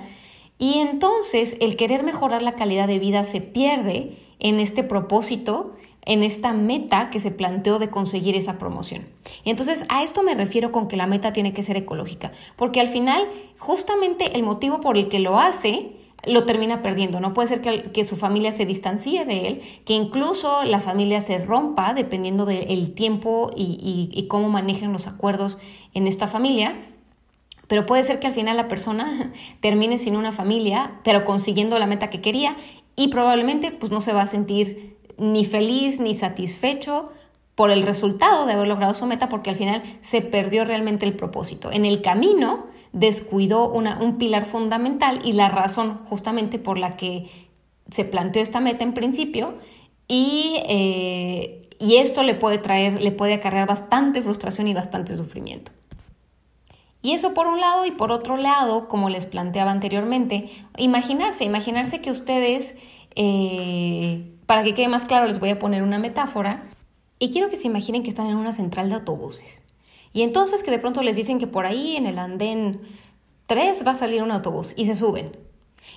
Y 0.59 0.77
entonces 0.77 1.57
el 1.59 1.77
querer 1.77 2.03
mejorar 2.03 2.43
la 2.43 2.53
calidad 2.53 2.87
de 2.87 2.99
vida 2.99 3.23
se 3.23 3.41
pierde 3.41 4.15
en 4.37 4.59
este 4.59 4.83
propósito, 4.83 5.75
en 6.05 6.21
esta 6.21 6.53
meta 6.53 7.09
que 7.09 7.19
se 7.19 7.31
planteó 7.31 7.79
de 7.79 7.89
conseguir 7.89 8.35
esa 8.35 8.59
promoción. 8.59 9.07
Y 9.43 9.49
entonces 9.49 9.83
a 9.89 10.03
esto 10.03 10.21
me 10.21 10.35
refiero 10.35 10.71
con 10.71 10.87
que 10.87 10.95
la 10.95 11.07
meta 11.07 11.33
tiene 11.33 11.55
que 11.55 11.63
ser 11.63 11.75
ecológica, 11.75 12.31
porque 12.55 12.81
al 12.81 12.87
final 12.87 13.27
justamente 13.57 14.35
el 14.35 14.43
motivo 14.43 14.79
por 14.79 14.95
el 14.95 15.07
que 15.09 15.17
lo 15.17 15.39
hace 15.39 15.97
lo 16.25 16.43
termina 16.43 16.81
perdiendo. 16.81 17.19
No 17.19 17.33
puede 17.33 17.47
ser 17.47 17.61
que, 17.61 18.03
su 18.03 18.15
familia 18.15 18.51
se 18.51 18.65
distancie 18.65 19.25
de 19.25 19.47
él, 19.47 19.61
que 19.85 19.93
incluso 19.93 20.63
la 20.63 20.79
familia 20.79 21.21
se 21.21 21.39
rompa 21.39 21.93
dependiendo 21.93 22.45
del 22.45 22.93
tiempo 22.93 23.51
y, 23.55 24.25
cómo 24.29 24.49
manejen 24.49 24.91
los 24.91 25.07
acuerdos 25.07 25.57
en 25.93 26.07
esta 26.07 26.27
familia. 26.27 26.77
Pero 27.67 27.85
puede 27.85 28.03
ser 28.03 28.19
que 28.19 28.27
al 28.27 28.33
final 28.33 28.57
la 28.57 28.67
persona 28.67 29.33
termine 29.59 29.99
sin 29.99 30.15
una 30.15 30.31
familia, 30.31 30.99
pero 31.03 31.25
consiguiendo 31.25 31.77
la 31.79 31.87
meta 31.87 32.09
que 32.09 32.21
quería 32.21 32.55
y 32.95 33.09
probablemente 33.09 33.71
pues 33.71 33.91
no 33.91 34.01
se 34.01 34.13
va 34.13 34.23
a 34.23 34.27
sentir 34.27 34.97
ni 35.17 35.45
feliz 35.45 35.99
ni 35.99 36.13
satisfecho 36.15 37.11
por 37.57 37.71
el 37.71 37.81
resultado 37.81 38.45
de 38.45 38.53
haber 38.53 38.67
logrado 38.67 38.93
su 38.93 39.07
meta 39.07 39.29
porque 39.29 39.49
al 39.49 39.55
final 39.55 39.81
se 40.01 40.21
perdió 40.21 40.63
realmente 40.63 41.07
el 41.07 41.15
propósito. 41.15 41.71
En 41.71 41.85
el 41.85 42.03
camino 42.03 42.67
descuidó 42.93 43.71
un 43.71 44.17
pilar 44.19 44.45
fundamental 44.45 45.21
y 45.23 45.33
la 45.33 45.49
razón 45.49 45.97
justamente 46.07 46.59
por 46.59 46.77
la 46.77 46.95
que 46.95 47.27
se 47.89 48.05
planteó 48.05 48.43
esta 48.43 48.59
meta 48.59 48.83
en 48.83 48.93
principio 48.93 49.57
y, 50.07 50.61
eh, 50.67 51.67
y 51.79 51.95
esto 51.95 52.21
le 52.21 52.35
puede 52.35 52.59
traer, 52.59 53.01
le 53.01 53.11
puede 53.11 53.33
acarrear 53.33 53.67
bastante 53.67 54.21
frustración 54.21 54.67
y 54.67 54.75
bastante 54.75 55.15
sufrimiento. 55.15 55.71
Y 57.01 57.13
eso 57.13 57.33
por 57.33 57.47
un 57.47 57.59
lado 57.59 57.87
y 57.87 57.91
por 57.91 58.11
otro 58.11 58.37
lado, 58.37 58.87
como 58.87 59.09
les 59.09 59.25
planteaba 59.25 59.71
anteriormente, 59.71 60.45
imaginarse, 60.77 61.43
imaginarse 61.43 62.01
que 62.01 62.11
ustedes, 62.11 62.77
eh, 63.15 64.31
para 64.45 64.63
que 64.63 64.75
quede 64.75 64.89
más 64.89 65.05
claro, 65.05 65.25
les 65.25 65.39
voy 65.39 65.49
a 65.49 65.57
poner 65.57 65.81
una 65.81 65.97
metáfora 65.97 66.61
y 67.19 67.31
quiero 67.31 67.49
que 67.49 67.55
se 67.55 67.67
imaginen 67.67 68.03
que 68.03 68.09
están 68.09 68.27
en 68.27 68.37
una 68.37 68.51
central 68.51 68.89
de 68.89 68.95
autobuses. 68.95 69.63
Y 70.13 70.21
entonces 70.21 70.63
que 70.63 70.71
de 70.71 70.79
pronto 70.79 71.03
les 71.03 71.15
dicen 71.15 71.39
que 71.39 71.47
por 71.47 71.65
ahí 71.65 71.95
en 71.95 72.05
el 72.05 72.19
andén 72.19 72.81
3 73.47 73.85
va 73.85 73.91
a 73.91 73.95
salir 73.95 74.23
un 74.23 74.31
autobús 74.31 74.73
y 74.75 74.85
se 74.85 74.95
suben. 74.95 75.37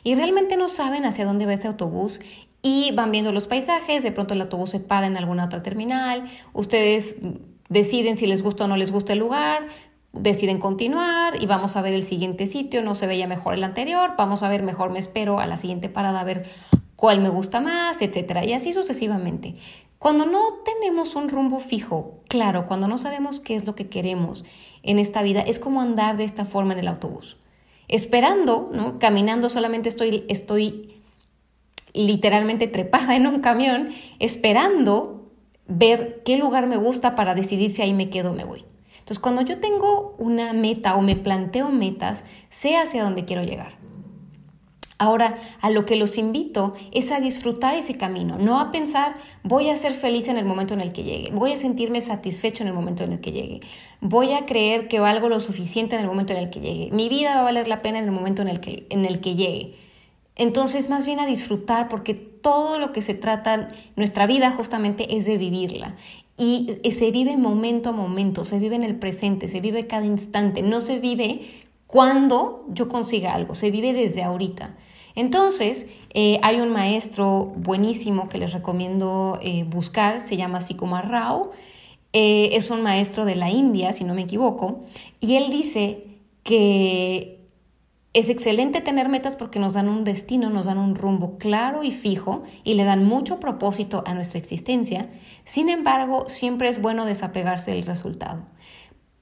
Y 0.04 0.14
realmente 0.14 0.56
no 0.56 0.68
saben 0.68 1.04
hacia 1.04 1.24
dónde 1.24 1.46
va 1.46 1.54
ese 1.54 1.68
autobús 1.68 2.20
y 2.62 2.92
van 2.92 3.10
viendo 3.10 3.32
los 3.32 3.46
paisajes, 3.46 4.02
de 4.02 4.12
pronto 4.12 4.34
el 4.34 4.40
autobús 4.40 4.70
se 4.70 4.80
para 4.80 5.06
en 5.06 5.16
alguna 5.16 5.46
otra 5.46 5.62
terminal, 5.62 6.24
ustedes 6.52 7.16
deciden 7.68 8.16
si 8.16 8.26
les 8.26 8.42
gusta 8.42 8.64
o 8.64 8.68
no 8.68 8.76
les 8.76 8.92
gusta 8.92 9.14
el 9.14 9.18
lugar, 9.18 9.68
deciden 10.12 10.58
continuar 10.58 11.42
y 11.42 11.46
vamos 11.46 11.76
a 11.76 11.82
ver 11.82 11.94
el 11.94 12.04
siguiente 12.04 12.46
sitio, 12.46 12.82
no 12.82 12.94
se 12.94 13.06
veía 13.06 13.26
mejor 13.26 13.54
el 13.54 13.64
anterior, 13.64 14.14
vamos 14.18 14.42
a 14.42 14.48
ver 14.48 14.62
mejor 14.62 14.90
me 14.90 14.98
espero 14.98 15.40
a 15.40 15.46
la 15.46 15.56
siguiente 15.56 15.88
parada 15.88 16.20
a 16.20 16.24
ver 16.24 16.48
cuál 16.96 17.20
me 17.20 17.30
gusta 17.30 17.60
más, 17.60 18.02
etcétera, 18.02 18.44
y 18.44 18.52
así 18.52 18.72
sucesivamente. 18.72 19.56
Cuando 20.00 20.24
no 20.24 20.40
tenemos 20.64 21.14
un 21.14 21.28
rumbo 21.28 21.58
fijo, 21.58 22.20
claro, 22.26 22.66
cuando 22.66 22.88
no 22.88 22.96
sabemos 22.96 23.38
qué 23.38 23.54
es 23.54 23.66
lo 23.66 23.74
que 23.74 23.90
queremos 23.90 24.46
en 24.82 24.98
esta 24.98 25.22
vida, 25.22 25.42
es 25.42 25.58
como 25.58 25.82
andar 25.82 26.16
de 26.16 26.24
esta 26.24 26.46
forma 26.46 26.72
en 26.72 26.78
el 26.78 26.88
autobús. 26.88 27.36
Esperando, 27.86 28.70
¿no? 28.72 28.98
Caminando 28.98 29.50
solamente 29.50 29.90
estoy, 29.90 30.24
estoy 30.28 31.02
literalmente 31.92 32.66
trepada 32.66 33.14
en 33.14 33.26
un 33.26 33.40
camión, 33.42 33.90
esperando 34.20 35.30
ver 35.66 36.22
qué 36.24 36.38
lugar 36.38 36.66
me 36.66 36.78
gusta 36.78 37.14
para 37.14 37.34
decidir 37.34 37.68
si 37.68 37.82
ahí 37.82 37.92
me 37.92 38.08
quedo 38.08 38.30
o 38.30 38.34
me 38.34 38.44
voy. 38.44 38.64
Entonces, 39.00 39.18
cuando 39.18 39.42
yo 39.42 39.60
tengo 39.60 40.14
una 40.16 40.54
meta 40.54 40.96
o 40.96 41.02
me 41.02 41.16
planteo 41.16 41.68
metas, 41.68 42.24
sé 42.48 42.78
hacia 42.78 43.04
dónde 43.04 43.26
quiero 43.26 43.42
llegar. 43.42 43.79
Ahora, 45.00 45.34
a 45.62 45.70
lo 45.70 45.86
que 45.86 45.96
los 45.96 46.18
invito 46.18 46.74
es 46.92 47.10
a 47.10 47.20
disfrutar 47.20 47.74
ese 47.74 47.96
camino, 47.96 48.36
no 48.36 48.60
a 48.60 48.70
pensar 48.70 49.14
voy 49.42 49.70
a 49.70 49.76
ser 49.76 49.94
feliz 49.94 50.28
en 50.28 50.36
el 50.36 50.44
momento 50.44 50.74
en 50.74 50.82
el 50.82 50.92
que 50.92 51.04
llegue, 51.04 51.30
voy 51.32 51.52
a 51.52 51.56
sentirme 51.56 52.02
satisfecho 52.02 52.62
en 52.62 52.68
el 52.68 52.74
momento 52.74 53.02
en 53.02 53.14
el 53.14 53.20
que 53.20 53.32
llegue, 53.32 53.60
voy 54.02 54.32
a 54.32 54.44
creer 54.44 54.88
que 54.88 55.00
valgo 55.00 55.30
lo 55.30 55.40
suficiente 55.40 55.96
en 55.96 56.02
el 56.02 56.06
momento 56.06 56.34
en 56.34 56.40
el 56.40 56.50
que 56.50 56.60
llegue, 56.60 56.90
mi 56.92 57.08
vida 57.08 57.34
va 57.34 57.40
a 57.40 57.44
valer 57.44 57.66
la 57.66 57.80
pena 57.80 57.98
en 57.98 58.04
el 58.04 58.10
momento 58.10 58.42
en 58.42 58.48
el 58.48 58.60
que, 58.60 58.86
en 58.90 59.06
el 59.06 59.20
que 59.20 59.36
llegue. 59.36 59.74
Entonces, 60.36 60.90
más 60.90 61.06
bien 61.06 61.18
a 61.18 61.26
disfrutar, 61.26 61.88
porque 61.88 62.12
todo 62.12 62.78
lo 62.78 62.92
que 62.92 63.00
se 63.00 63.14
trata, 63.14 63.68
nuestra 63.96 64.26
vida 64.26 64.50
justamente 64.50 65.16
es 65.16 65.24
de 65.24 65.38
vivirla. 65.38 65.96
Y 66.36 66.78
se 66.92 67.10
vive 67.10 67.38
momento 67.38 67.88
a 67.88 67.92
momento, 67.92 68.44
se 68.44 68.58
vive 68.58 68.76
en 68.76 68.84
el 68.84 68.96
presente, 68.96 69.48
se 69.48 69.60
vive 69.60 69.86
cada 69.86 70.04
instante, 70.04 70.62
no 70.62 70.82
se 70.82 70.98
vive 70.98 71.40
cuando 71.86 72.66
yo 72.68 72.88
consiga 72.88 73.34
algo, 73.34 73.54
se 73.54 73.70
vive 73.70 73.92
desde 73.92 74.22
ahorita. 74.22 74.76
Entonces, 75.20 75.86
eh, 76.14 76.38
hay 76.42 76.62
un 76.62 76.70
maestro 76.70 77.52
buenísimo 77.54 78.30
que 78.30 78.38
les 78.38 78.54
recomiendo 78.54 79.38
eh, 79.42 79.64
buscar, 79.64 80.22
se 80.22 80.38
llama 80.38 80.62
Sikumar 80.62 81.10
Rao, 81.10 81.50
eh, 82.14 82.48
es 82.52 82.70
un 82.70 82.80
maestro 82.80 83.26
de 83.26 83.34
la 83.34 83.50
India, 83.50 83.92
si 83.92 84.04
no 84.04 84.14
me 84.14 84.22
equivoco, 84.22 84.80
y 85.20 85.36
él 85.36 85.50
dice 85.50 86.06
que 86.42 87.46
es 88.14 88.30
excelente 88.30 88.80
tener 88.80 89.10
metas 89.10 89.36
porque 89.36 89.58
nos 89.58 89.74
dan 89.74 89.90
un 89.90 90.04
destino, 90.04 90.48
nos 90.48 90.64
dan 90.64 90.78
un 90.78 90.94
rumbo 90.94 91.36
claro 91.36 91.82
y 91.84 91.92
fijo 91.92 92.42
y 92.64 92.72
le 92.72 92.84
dan 92.84 93.04
mucho 93.04 93.40
propósito 93.40 94.02
a 94.06 94.14
nuestra 94.14 94.38
existencia. 94.38 95.10
Sin 95.44 95.68
embargo, 95.68 96.24
siempre 96.28 96.70
es 96.70 96.80
bueno 96.80 97.04
desapegarse 97.04 97.72
del 97.72 97.82
resultado. 97.84 98.46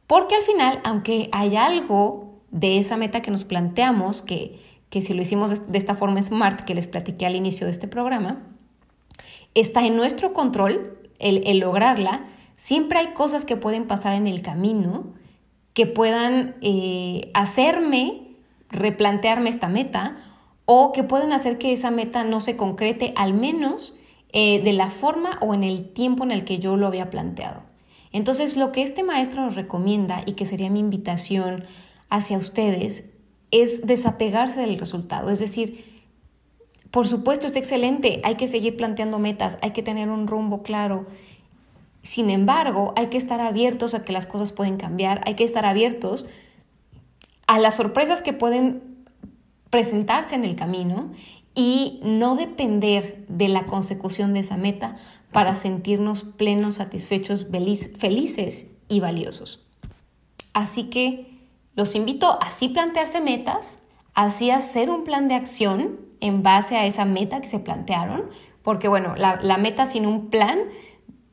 Porque 0.07 0.37
al 0.37 0.43
final, 0.43 0.81
aunque 0.85 1.29
hay 1.33 1.57
algo 1.57 2.39
de 2.53 2.79
esa 2.79 2.97
meta 2.97 3.21
que 3.21 3.33
nos 3.33 3.45
planteamos 3.45 4.23
que 4.23 4.78
que 4.91 5.03
si 5.03 5.15
lo 5.15 5.23
hicimos 5.23 5.71
de 5.71 5.79
esta 5.79 5.95
forma 5.95 6.23
smart 6.23 6.63
que 6.63 6.75
les 6.75 6.87
platiqué 6.87 7.27
al 7.27 7.37
inicio 7.37 7.67
de 7.67 7.73
este 7.73 7.89
programa, 7.89 8.47
está 9.55 9.87
en 9.87 9.97
nuestro 9.97 10.33
control 10.33 10.99
el, 11.19 11.59
lograrla. 11.59 12.25
Siempre 12.55 12.99
hay 12.99 13.09
cosas 13.09 13.45
que 13.45 13.57
pueden 13.57 13.87
pasar 13.87 14.15
en 14.15 14.27
el 14.27 14.43
camino 14.43 15.15
que 15.75 15.87
puedan 15.87 16.57
eh, 16.61 17.31
hacerme 17.35 18.37
replantearme 18.71 19.49
esta 19.49 19.69
meta 19.69 20.17
o 20.65 20.93
que 20.93 21.05
pueden 21.05 21.33
hacer 21.33 21.57
que 21.59 21.73
esa 21.73 21.91
meta 21.91 22.25
no 22.25 22.41
se 22.41 22.57
concrete 22.57 23.13
al 23.17 23.33
menos 23.33 23.97
eh, 24.33 24.63
de 24.63 24.73
la 24.73 24.91
forma 24.91 25.39
o 25.41 25.55
en 25.55 25.65
el 25.65 25.93
tiempo 25.93 26.25
en 26.25 26.33
el 26.33 26.45
que 26.45 26.59
yo 26.59 26.77
lo 26.77 26.87
había 26.87 27.11
planteado. 27.11 27.63
Entonces, 28.13 28.57
lo 28.57 28.73
que 28.73 28.83
este 28.83 29.03
maestro 29.03 29.43
nos 29.43 29.55
recomienda 29.55 30.23
y 30.27 30.33
que 30.33 30.47
sería 30.47 30.71
mi 30.71 30.81
invitación 30.81 31.65
hacia 32.11 32.39
ustedes 32.39 33.15
es 33.51 33.87
desapegarse 33.87 34.61
del 34.61 34.79
resultado. 34.79 35.31
Es 35.31 35.39
decir, 35.39 35.85
por 36.91 37.07
supuesto, 37.07 37.47
está 37.47 37.59
excelente, 37.59 38.21
hay 38.25 38.37
que 38.37 38.49
seguir 38.49 38.77
planteando 38.77 39.19
metas, 39.19 39.59
hay 39.63 39.73
que 39.73 39.83
tener 39.83 40.09
un 40.09 40.27
rumbo 40.27 40.63
claro. 40.63 41.07
Sin 42.03 42.31
embargo, 42.31 42.95
hay 42.97 43.09
que 43.09 43.19
estar 43.19 43.41
abiertos 43.41 43.95
a 43.95 44.05
que 44.05 44.13
las 44.13 44.27
cosas 44.27 44.53
pueden 44.53 44.77
cambiar, 44.77 45.21
hay 45.27 45.35
que 45.35 45.45
estar 45.45 45.67
abiertos 45.67 46.27
a 47.47 47.59
las 47.59 47.77
sorpresas 47.77 48.23
que 48.23 48.33
pueden 48.33 49.05
presentarse 49.71 50.35
en 50.35 50.45
el 50.45 50.57
camino 50.57 51.11
y 51.55 52.01
no 52.03 52.37
depender 52.37 53.27
de 53.29 53.49
la 53.49 53.67
consecución 53.67 54.33
de 54.33 54.41
esa 54.41 54.57
meta 54.57 54.97
para 55.33 55.57
sentirnos 55.57 56.23
plenos, 56.23 56.77
satisfechos, 56.77 57.47
felices 57.99 58.69
y 58.89 59.01
valiosos. 59.01 59.67
Así 60.55 60.85
que 60.85 61.38
los 61.79 61.95
invito 61.95 62.27
a 62.27 62.49
así 62.49 62.71
plantearse 62.71 63.21
metas, 63.21 63.85
así 64.13 64.51
hacer 64.51 64.91
un 64.91 65.05
plan 65.05 65.29
de 65.29 65.37
acción 65.37 66.01
en 66.19 66.43
base 66.43 66.77
a 66.77 66.87
esa 66.87 67.05
meta 67.05 67.41
que 67.41 67.47
se 67.47 67.61
plantearon, 67.61 68.25
porque 68.65 68.89
bueno, 68.89 69.15
la, 69.17 69.39
la 69.41 69.59
meta 69.59 69.87
sin 69.87 70.05
un 70.05 70.29
plan 70.29 70.59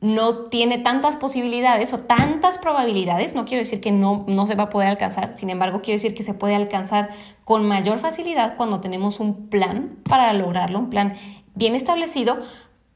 no 0.00 0.44
tiene 0.44 0.78
tantas 0.78 1.16
posibilidades 1.16 1.92
o 1.92 1.98
tantas 1.98 2.58
probabilidades, 2.58 3.34
no 3.34 3.44
quiero 3.44 3.64
decir 3.64 3.80
que 3.80 3.90
no, 3.90 4.24
no 4.28 4.46
se 4.46 4.54
va 4.54 4.64
a 4.64 4.70
poder 4.70 4.86
alcanzar, 4.86 5.36
sin 5.36 5.50
embargo 5.50 5.80
quiero 5.82 5.96
decir 5.96 6.14
que 6.14 6.22
se 6.22 6.32
puede 6.32 6.54
alcanzar 6.54 7.10
con 7.44 7.66
mayor 7.66 7.98
facilidad 7.98 8.56
cuando 8.56 8.78
tenemos 8.78 9.18
un 9.18 9.48
plan 9.48 9.96
para 10.08 10.32
lograrlo, 10.32 10.78
un 10.78 10.90
plan 10.90 11.14
bien 11.56 11.74
establecido 11.74 12.38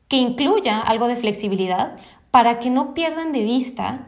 que 0.07 0.19
incluya 0.19 0.81
algo 0.81 1.09
de 1.09 1.17
flexibilidad 1.17 1.97
para 2.31 2.61
que 2.61 2.71
no 2.71 2.95
pierdan 2.95 3.33
de 3.33 3.43
vista 3.43 4.07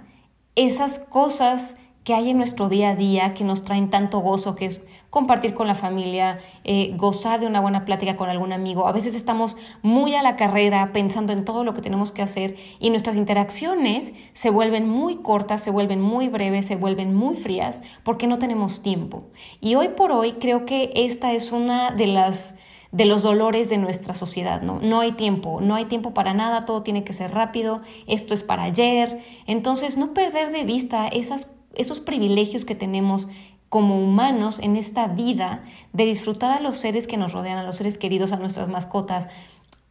esas 0.54 1.00
cosas 1.00 1.74
que 2.04 2.14
hay 2.14 2.30
en 2.30 2.38
nuestro 2.38 2.68
día 2.68 2.90
a 2.90 2.96
día 2.96 3.34
que 3.34 3.44
nos 3.44 3.64
traen 3.64 3.90
tanto 3.90 4.20
gozo, 4.20 4.54
que 4.54 4.66
es 4.66 4.86
compartir 5.10 5.54
con 5.54 5.66
la 5.66 5.74
familia, 5.74 6.40
eh, 6.64 6.94
gozar 6.96 7.38
de 7.38 7.46
una 7.46 7.60
buena 7.60 7.84
plática 7.84 8.16
con 8.16 8.30
algún 8.30 8.52
amigo. 8.52 8.86
A 8.86 8.92
veces 8.92 9.14
estamos 9.14 9.56
muy 9.82 10.14
a 10.14 10.22
la 10.22 10.36
carrera 10.36 10.90
pensando 10.92 11.32
en 11.32 11.44
todo 11.44 11.64
lo 11.64 11.74
que 11.74 11.82
tenemos 11.82 12.12
que 12.12 12.22
hacer 12.22 12.56
y 12.80 12.88
nuestras 12.90 13.16
interacciones 13.16 14.14
se 14.32 14.50
vuelven 14.50 14.88
muy 14.88 15.16
cortas, 15.16 15.62
se 15.62 15.70
vuelven 15.70 16.00
muy 16.00 16.28
breves, 16.28 16.66
se 16.66 16.76
vuelven 16.76 17.14
muy 17.14 17.36
frías 17.36 17.82
porque 18.04 18.26
no 18.26 18.38
tenemos 18.38 18.82
tiempo. 18.82 19.24
Y 19.60 19.74
hoy 19.74 19.88
por 19.88 20.12
hoy 20.12 20.32
creo 20.40 20.64
que 20.64 20.92
esta 20.94 21.32
es 21.32 21.52
una 21.52 21.90
de 21.90 22.06
las 22.06 22.54
de 22.92 23.06
los 23.06 23.22
dolores 23.22 23.70
de 23.70 23.78
nuestra 23.78 24.14
sociedad, 24.14 24.60
¿no? 24.60 24.78
No 24.80 25.00
hay 25.00 25.12
tiempo, 25.12 25.60
no 25.62 25.74
hay 25.74 25.86
tiempo 25.86 26.12
para 26.12 26.34
nada, 26.34 26.66
todo 26.66 26.82
tiene 26.82 27.04
que 27.04 27.14
ser 27.14 27.32
rápido, 27.32 27.80
esto 28.06 28.34
es 28.34 28.42
para 28.42 28.64
ayer. 28.64 29.18
Entonces, 29.46 29.96
no 29.96 30.12
perder 30.12 30.52
de 30.52 30.64
vista 30.64 31.08
esas, 31.08 31.54
esos 31.74 32.00
privilegios 32.00 32.64
que 32.64 32.74
tenemos 32.74 33.28
como 33.68 34.02
humanos 34.02 34.58
en 34.58 34.76
esta 34.76 35.08
vida 35.08 35.64
de 35.92 36.04
disfrutar 36.04 36.50
a 36.50 36.60
los 36.60 36.76
seres 36.76 37.06
que 37.06 37.16
nos 37.16 37.32
rodean, 37.32 37.56
a 37.56 37.62
los 37.62 37.76
seres 37.76 37.96
queridos, 37.96 38.32
a 38.32 38.36
nuestras 38.36 38.68
mascotas, 38.68 39.28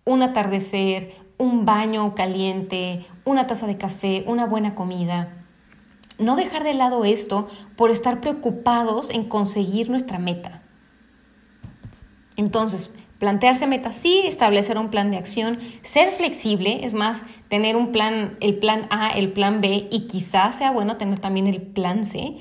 un 0.06 0.22
atardecer, 0.22 1.16
un 1.38 1.66
baño 1.66 2.14
caliente, 2.14 3.06
una 3.26 3.48
taza 3.48 3.66
de 3.66 3.80
café, 3.80 4.24
una 4.28 4.46
buena 4.46 4.76
comida. 4.76 5.46
No 6.20 6.36
dejar 6.36 6.64
de 6.64 6.76
lado 6.76 7.06
esto 7.06 7.48
por 7.76 7.90
estar 7.90 8.22
preocupados 8.22 9.10
en 9.10 9.28
conseguir 9.28 9.90
nuestra 9.90 10.20
meta. 10.20 10.62
Entonces, 12.36 12.94
plantearse 13.22 13.68
metas, 13.68 13.96
sí, 13.96 14.24
establecer 14.26 14.80
un 14.80 14.90
plan 14.90 15.12
de 15.12 15.18
acción, 15.18 15.60
ser 15.84 16.10
flexible, 16.10 16.84
es 16.84 16.96
más, 16.96 17.24
tener 17.50 17.76
un 17.76 17.92
plan, 17.92 18.36
el 18.42 18.58
plan 18.58 18.88
A, 18.90 19.12
el 19.12 19.32
plan 19.32 19.62
B 19.62 19.88
y 19.92 20.08
quizás 20.08 20.58
sea 20.58 20.72
bueno 20.72 20.98
tener 20.98 21.20
también 21.20 21.46
el 21.46 21.62
plan 21.62 22.04
C 22.04 22.40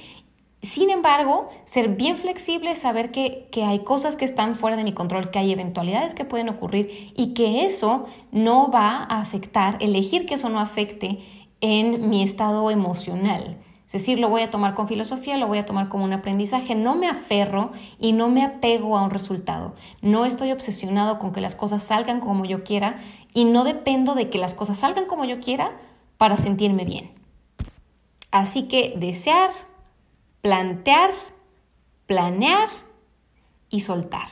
sin 0.63 0.91
embargo, 0.91 1.49
ser 1.65 1.97
bien 1.97 2.17
flexible, 2.17 2.75
saber 2.77 3.11
que, 3.11 3.49
hay 3.65 3.79
cosas 3.81 4.17
que 4.17 4.27
están 4.27 4.55
fuera 4.55 4.77
de 4.77 4.85
mi 4.85 4.93
control, 4.93 5.31
que 5.31 5.39
hay 5.39 5.53
eventualidades 5.53 6.15
que 6.15 6.27
pueden 6.27 6.51
ocurrir 6.51 7.13
y 7.17 7.33
que 7.33 7.65
eso 7.65 8.07
no 8.31 8.71
va 8.71 9.07
a 9.09 9.21
afectar, 9.21 9.79
elegir 9.81 10.27
que 10.27 10.35
eso 10.35 10.51
no 10.51 10.61
afecte 10.61 11.19
en 11.63 12.11
mi 12.11 12.23
estado 12.23 12.71
emocional. 12.71 13.59
Es 13.91 14.03
decir, 14.03 14.21
lo 14.21 14.29
voy 14.29 14.43
a 14.43 14.51
tomar 14.53 14.75
con 14.75 14.87
filosofía, 14.87 15.37
lo 15.37 15.49
voy 15.49 15.59
a 15.59 15.67
tomar 15.67 15.89
como 15.89 16.05
un 16.05 16.13
aprendizaje. 16.13 16.77
No 16.77 16.95
me 16.95 17.09
aferro 17.09 17.73
y 17.99 18.13
no 18.13 18.29
me 18.29 18.45
apego 18.45 18.97
a 18.97 19.03
un 19.03 19.11
resultado. 19.11 19.75
No 20.01 20.27
estoy 20.27 20.53
obsesionado 20.53 21.19
con 21.19 21.33
que 21.33 21.41
las 21.41 21.57
cosas 21.57 21.83
salgan 21.83 22.21
como 22.21 22.45
yo 22.45 22.63
quiera 22.63 23.01
y 23.35 23.47
no 23.47 23.65
dependo 23.65 24.15
de 24.15 24.31
que 24.31 24.39
las 24.39 24.55
cosas 24.55 24.79
salgan 24.79 25.07
como 25.07 25.25
yo 25.25 25.41
quiera 25.41 25.73
para 26.19 26.37
sentirme 26.37 26.85
bien. 26.85 27.11
Así 28.31 28.69
que 28.69 28.95
desear, 28.97 29.51
plantear, 30.41 31.11
planear 32.07 32.69
y 33.71 33.81
soltar. 33.81 34.29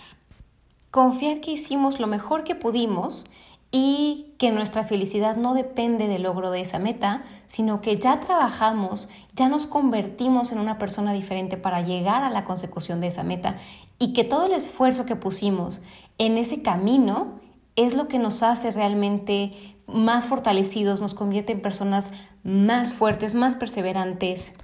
Confiar 0.93 1.41
que 1.41 1.51
hicimos 1.51 1.99
lo 1.99 2.07
mejor 2.07 2.45
que 2.45 2.55
pudimos 2.55 3.27
y 3.71 4.35
que 4.39 4.51
nuestra 4.51 4.85
felicidad 4.85 5.37
no 5.37 5.53
depende 5.53 6.09
del 6.09 6.23
logro 6.23 6.51
de 6.51 6.61
esa 6.61 6.79
meta, 6.79 7.23
sino 7.47 7.81
que 7.81 7.99
ya 7.99 8.21
trabajamos, 8.21 9.09
ya 9.35 9.49
nos 9.49 9.67
convertimos 9.67 10.53
en 10.53 10.59
una 10.59 10.79
persona 10.79 11.13
diferente 11.13 11.57
para 11.57 11.83
llegar 11.83 12.23
a 12.23 12.31
la 12.31 12.45
consecución 12.45 13.01
de 13.01 13.09
esa 13.09 13.25
meta 13.25 13.57
y 13.99 14.13
que 14.13 14.25
todo 14.25 14.47
el 14.47 14.53
esfuerzo 14.53 15.05
que 15.05 15.17
pusimos 15.17 15.83
en 16.19 16.39
ese 16.39 16.63
camino 16.63 17.41
es 17.77 17.95
lo 17.95 18.09
que 18.09 18.19
nos 18.19 18.43
hace 18.43 18.71
realmente 18.71 19.53
más 19.87 20.27
fortalecidos, 20.27 21.01
nos 21.01 21.15
convierte 21.15 21.53
en 21.53 21.63
personas 21.63 22.11
más 22.43 22.93
fuertes, 22.93 23.35
más 23.35 23.57
perseverantes, 23.57 24.55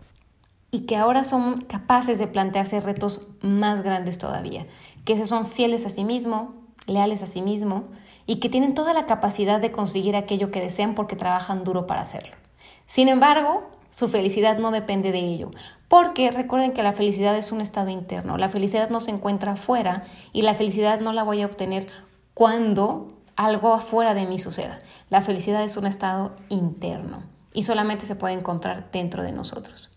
y 0.74 0.80
que 0.80 0.96
ahora 0.96 1.22
son 1.22 1.60
capaces 1.60 2.18
de 2.18 2.26
plantearse 2.26 2.80
retos 2.80 3.28
más 3.40 3.82
grandes 3.82 4.18
todavía, 4.18 4.66
que 5.04 5.16
se 5.16 5.24
son 5.24 5.46
fieles 5.46 5.86
a 5.86 5.90
sí 5.90 6.02
mismo, 6.02 6.63
leales 6.86 7.22
a 7.22 7.26
sí 7.26 7.42
mismo 7.42 7.84
y 8.26 8.36
que 8.36 8.48
tienen 8.48 8.74
toda 8.74 8.94
la 8.94 9.06
capacidad 9.06 9.60
de 9.60 9.72
conseguir 9.72 10.16
aquello 10.16 10.50
que 10.50 10.60
desean 10.60 10.94
porque 10.94 11.16
trabajan 11.16 11.64
duro 11.64 11.86
para 11.86 12.02
hacerlo. 12.02 12.34
Sin 12.86 13.08
embargo, 13.08 13.70
su 13.90 14.08
felicidad 14.08 14.58
no 14.58 14.70
depende 14.70 15.12
de 15.12 15.20
ello, 15.20 15.50
porque 15.88 16.30
recuerden 16.30 16.72
que 16.72 16.82
la 16.82 16.92
felicidad 16.92 17.36
es 17.36 17.52
un 17.52 17.60
estado 17.60 17.90
interno, 17.90 18.36
la 18.38 18.48
felicidad 18.48 18.90
no 18.90 19.00
se 19.00 19.12
encuentra 19.12 19.52
afuera 19.52 20.02
y 20.32 20.42
la 20.42 20.54
felicidad 20.54 21.00
no 21.00 21.12
la 21.12 21.22
voy 21.22 21.42
a 21.42 21.46
obtener 21.46 21.86
cuando 22.34 23.12
algo 23.36 23.74
afuera 23.74 24.14
de 24.14 24.26
mí 24.26 24.38
suceda. 24.38 24.80
La 25.10 25.22
felicidad 25.22 25.62
es 25.62 25.76
un 25.76 25.86
estado 25.86 26.34
interno 26.48 27.22
y 27.52 27.62
solamente 27.62 28.06
se 28.06 28.16
puede 28.16 28.34
encontrar 28.34 28.90
dentro 28.90 29.22
de 29.22 29.32
nosotros. 29.32 29.90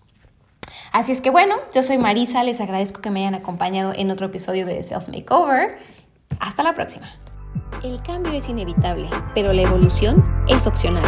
Así 0.91 1.11
es 1.11 1.21
que 1.21 1.29
bueno, 1.29 1.55
yo 1.73 1.83
soy 1.83 1.97
Marisa, 1.97 2.43
les 2.43 2.61
agradezco 2.61 3.01
que 3.01 3.09
me 3.09 3.21
hayan 3.21 3.35
acompañado 3.35 3.93
en 3.95 4.11
otro 4.11 4.27
episodio 4.27 4.65
de 4.65 4.81
Self 4.83 5.07
Makeover. 5.07 5.79
Hasta 6.39 6.63
la 6.63 6.73
próxima. 6.73 7.07
El 7.83 8.01
cambio 8.01 8.33
es 8.33 8.49
inevitable, 8.49 9.09
pero 9.35 9.53
la 9.53 9.61
evolución 9.61 10.25
es 10.47 10.67
opcional. 10.67 11.03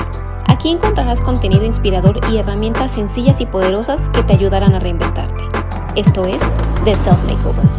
Aquí 0.48 0.70
encontrarás 0.70 1.22
contenido 1.22 1.64
inspirador 1.64 2.20
y 2.32 2.38
herramientas 2.38 2.92
sencillas 2.94 3.40
y 3.42 3.46
poderosas 3.46 4.10
que 4.10 4.24
te 4.24 4.34
ayudarán 4.34 4.74
a 4.74 4.80
reinventarte. 4.80 5.46
Esto 5.96 6.26
es 6.26 6.52
The 6.86 6.96
Self 6.96 7.24
Makeover. 7.26 7.66